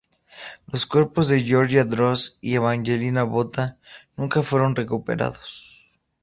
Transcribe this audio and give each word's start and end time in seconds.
Los 0.65 0.87
cuerpos 0.87 1.29
de 1.29 1.41
Georgina 1.41 1.83
Droz 1.83 2.39
y 2.41 2.55
Evangelina 2.55 3.21
Botta 3.21 3.77
nunca 4.17 4.41
fueron 4.41 4.75
recuperados. 4.75 5.93